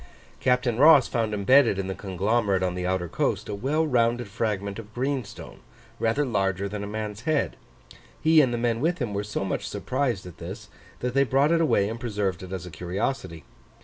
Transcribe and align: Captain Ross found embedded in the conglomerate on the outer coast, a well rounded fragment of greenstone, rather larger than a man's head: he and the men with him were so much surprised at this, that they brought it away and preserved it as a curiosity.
Captain 0.39 0.79
Ross 0.79 1.07
found 1.07 1.31
embedded 1.31 1.77
in 1.77 1.85
the 1.85 1.93
conglomerate 1.93 2.63
on 2.63 2.73
the 2.73 2.87
outer 2.87 3.07
coast, 3.07 3.47
a 3.47 3.53
well 3.53 3.85
rounded 3.85 4.27
fragment 4.27 4.79
of 4.79 4.95
greenstone, 4.95 5.59
rather 5.99 6.25
larger 6.25 6.67
than 6.67 6.83
a 6.83 6.87
man's 6.87 7.21
head: 7.29 7.55
he 8.19 8.41
and 8.41 8.51
the 8.51 8.57
men 8.57 8.81
with 8.81 8.97
him 8.97 9.13
were 9.13 9.23
so 9.23 9.45
much 9.45 9.67
surprised 9.69 10.25
at 10.25 10.39
this, 10.39 10.69
that 11.01 11.13
they 11.13 11.23
brought 11.23 11.51
it 11.51 11.61
away 11.61 11.87
and 11.87 11.99
preserved 11.99 12.41
it 12.41 12.51
as 12.51 12.65
a 12.65 12.71
curiosity. 12.71 13.43